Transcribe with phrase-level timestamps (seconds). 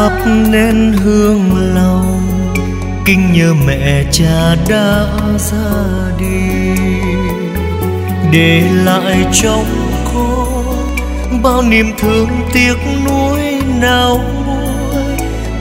[0.00, 2.20] thắp nén hương lòng.
[3.04, 5.06] Kinh nhớ mẹ cha đã
[5.38, 5.72] ra
[6.18, 6.80] đi,
[8.32, 9.64] để lại trong
[10.14, 13.40] con bao niềm thương tiếc nuối
[13.80, 15.04] nào nguôi,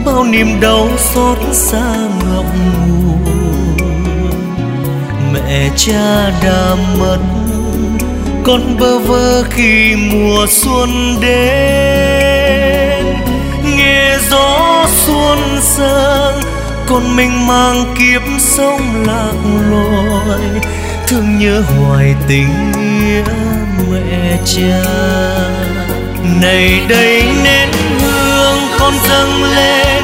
[0.05, 2.45] bao niềm đau xót xa ngậm
[2.87, 3.87] ngùi.
[5.33, 7.19] Mẹ cha đã mất,
[8.43, 10.89] con bơ vơ khi mùa xuân
[11.21, 11.78] đến.
[15.79, 16.41] Xuân
[16.87, 19.33] còn con mình mang kiếp sống lạc
[19.71, 20.61] loài
[21.07, 23.23] thương nhớ hoài tình nghĩa
[23.91, 24.83] mẹ cha.
[26.41, 27.69] Này đây nén
[28.01, 30.03] hương con dâng lên,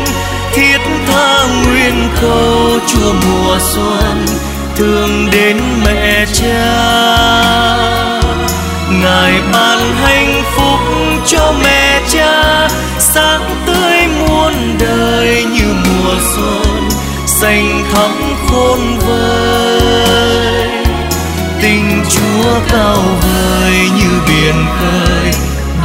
[0.53, 4.25] thiết tha nguyên cầu chùa mùa xuân,
[4.75, 7.44] thương đến mẹ cha.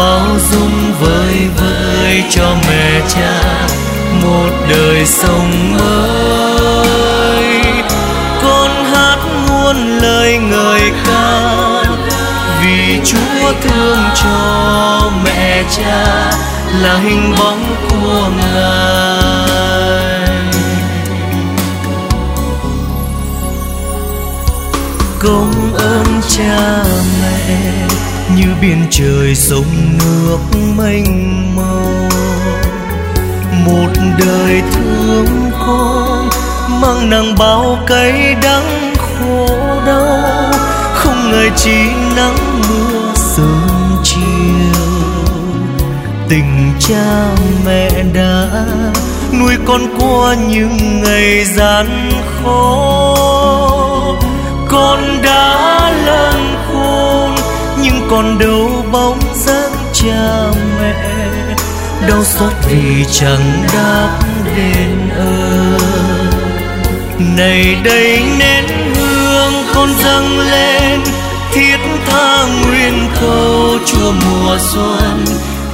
[0.01, 3.43] Bao dung vơi vơi cho mẹ cha
[4.23, 7.61] một đời sống mới.
[8.43, 11.83] Con hát muôn lời ngợi ca
[12.63, 16.33] vì chúa thương cho mẹ cha
[16.81, 19.20] là hình bóng của ngài.
[28.61, 30.39] Biên biển trời sông nước
[30.77, 32.09] mênh mông.
[33.67, 36.29] Một đời thương con
[36.81, 39.47] mang nặng bao cay đắng khổ
[39.87, 40.53] đau.
[40.95, 41.77] Không ngờ chỉ
[42.17, 44.85] nắng mưa sớm chiều.
[46.29, 47.35] Tình cha
[47.67, 48.65] mẹ đã
[49.39, 52.11] nuôi con qua những ngày gian
[52.45, 53.17] khó
[54.69, 56.57] con đã lớn
[58.11, 60.51] còn đâu bóng dáng cha
[60.81, 60.95] mẹ,
[62.09, 64.19] đau xót vì chẳng đáp
[64.57, 65.79] đền ơn.
[67.37, 71.01] Này đây nén hương con dâng lên,
[71.53, 75.25] thiết tha nguyên cầu chùa mùa xuân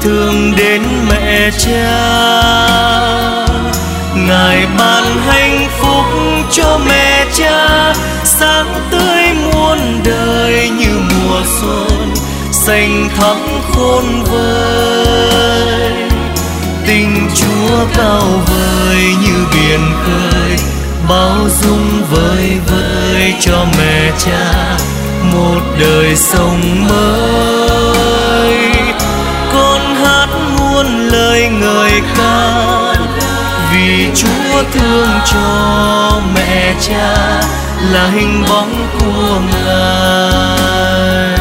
[0.00, 2.16] thương đến mẹ cha.
[4.16, 5.45] Ngài ban hay
[12.66, 13.36] xanh thắm
[13.72, 15.92] khôn vời.
[16.86, 20.56] Tình chúa cao vời như biển khơi,
[21.08, 24.78] bao dung vơi vơi cho mẹ cha,
[25.32, 28.58] một đời sống mới.
[29.52, 30.28] Con hát
[30.58, 32.94] muôn lời ngợi ca
[33.72, 37.16] vì chúa thương cho mẹ cha,
[37.92, 41.35] là hình bóng của ngài.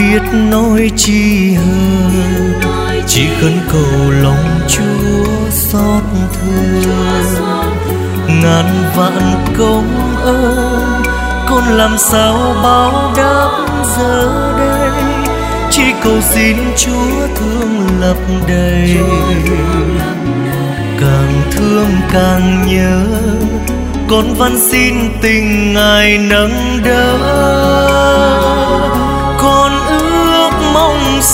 [0.00, 2.52] Biết nói chi hơn,
[3.06, 6.02] chỉ khấn cầu lòng chúa xót
[6.32, 6.82] thương.
[8.42, 8.64] Ngàn
[8.96, 11.02] vạn công ơn,
[11.48, 13.66] con làm sao báo đáp
[13.96, 14.90] giờ đây?
[15.70, 18.16] Chỉ cầu xin chúa thương lập
[18.48, 18.96] đầy.
[21.00, 23.04] Càng thương càng nhớ,
[24.08, 28.59] con van xin tình ngài nâng đỡ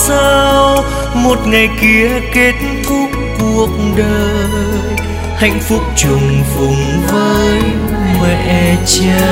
[0.07, 0.83] sao
[1.15, 2.53] một ngày kia kết
[2.87, 3.09] thúc
[3.39, 4.95] cuộc đời?
[5.35, 7.61] Hạnh phúc trùng phùng với
[8.21, 9.27] mẹ cha.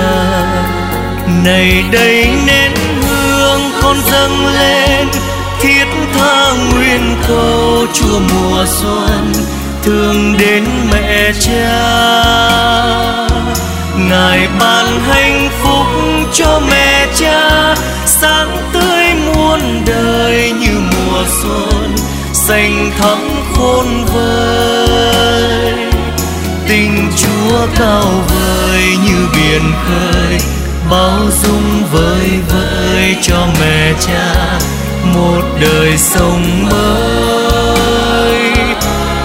[1.46, 5.08] Này đây nén hương con dâng lên,
[5.60, 9.34] thiết tha nguyên câu chùa mùa xuân
[9.84, 11.96] thương đến mẹ cha.
[14.10, 16.05] Ngài ban hạnh phúc
[29.90, 30.40] vời khơi
[30.90, 34.60] bao dung vơi vơi cho mẹ cha,
[35.14, 38.52] một đời sống mới.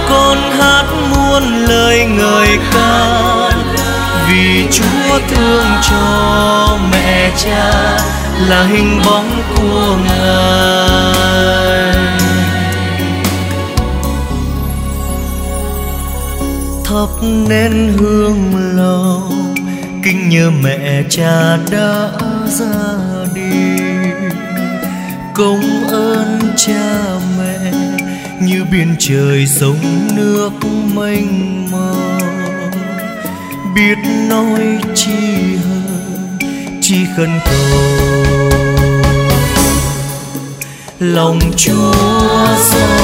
[0.08, 3.50] Con hát muôn lời ngợi ca,
[4.28, 7.98] vì chúa thương cho mẹ cha,
[8.48, 11.40] là hình bóng của ngài.
[16.84, 19.49] Thắp nén hương lòng
[20.04, 22.10] kính nhớ mẹ cha đã
[22.46, 22.66] ra
[23.34, 23.80] đi.
[25.34, 27.02] Công ơn cha
[27.38, 27.72] mẹ
[28.42, 30.50] như biển trời sông nước
[30.94, 32.18] mênh mông.
[33.74, 33.98] Biết
[34.28, 36.38] nói chi hơn,
[36.80, 38.10] chi khẩn cầu.
[40.98, 41.94] Lòng chúa
[42.72, 42.99] gió